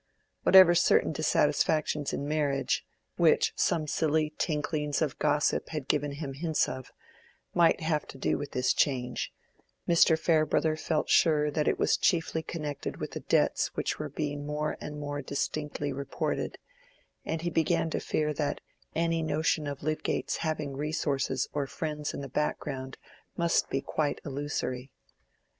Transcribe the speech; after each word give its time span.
Whatever 0.41 0.73
certain 0.73 1.11
dissatisfactions 1.11 2.11
in 2.11 2.27
marriage, 2.27 2.83
which 3.17 3.53
some 3.55 3.85
silly 3.85 4.33
tinklings 4.39 4.99
of 4.99 5.19
gossip 5.19 5.69
had 5.69 5.87
given 5.87 6.13
him 6.13 6.33
hints 6.33 6.67
of, 6.67 6.91
might 7.53 7.81
have 7.81 8.07
to 8.07 8.17
do 8.17 8.35
with 8.35 8.49
this 8.51 8.73
change, 8.73 9.31
Mr. 9.87 10.17
Farebrother 10.17 10.75
felt 10.75 11.07
sure 11.07 11.51
that 11.51 11.67
it 11.67 11.77
was 11.77 11.97
chiefly 11.97 12.41
connected 12.41 12.97
with 12.97 13.11
the 13.11 13.19
debts 13.19 13.67
which 13.75 13.99
were 13.99 14.09
being 14.09 14.43
more 14.43 14.75
and 14.81 14.99
more 14.99 15.21
distinctly 15.21 15.93
reported, 15.93 16.57
and 17.23 17.43
he 17.43 17.51
began 17.51 17.91
to 17.91 17.99
fear 17.99 18.33
that 18.33 18.59
any 18.95 19.21
notion 19.21 19.67
of 19.67 19.83
Lydgate's 19.83 20.37
having 20.37 20.75
resources 20.75 21.47
or 21.53 21.67
friends 21.67 22.11
in 22.11 22.21
the 22.21 22.27
background 22.27 22.97
must 23.37 23.69
be 23.69 23.81
quite 23.81 24.19
illusory. 24.25 24.89